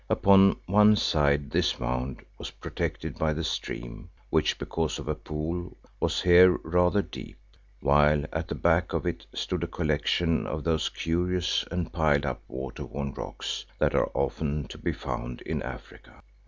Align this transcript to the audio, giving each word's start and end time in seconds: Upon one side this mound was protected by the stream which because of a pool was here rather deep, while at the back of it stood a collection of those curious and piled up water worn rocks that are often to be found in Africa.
Upon 0.09 0.55
one 0.65 0.95
side 0.95 1.51
this 1.51 1.79
mound 1.79 2.25
was 2.39 2.49
protected 2.49 3.19
by 3.19 3.33
the 3.33 3.43
stream 3.43 4.09
which 4.31 4.57
because 4.57 4.97
of 4.97 5.07
a 5.07 5.13
pool 5.13 5.77
was 5.99 6.23
here 6.23 6.57
rather 6.63 7.03
deep, 7.03 7.37
while 7.81 8.25
at 8.33 8.47
the 8.47 8.55
back 8.55 8.93
of 8.93 9.05
it 9.05 9.27
stood 9.35 9.63
a 9.63 9.67
collection 9.67 10.47
of 10.47 10.63
those 10.63 10.89
curious 10.89 11.63
and 11.69 11.93
piled 11.93 12.25
up 12.25 12.41
water 12.47 12.83
worn 12.85 13.13
rocks 13.13 13.63
that 13.77 13.93
are 13.93 14.09
often 14.15 14.67
to 14.69 14.79
be 14.79 14.91
found 14.91 15.41
in 15.41 15.61
Africa. 15.61 16.23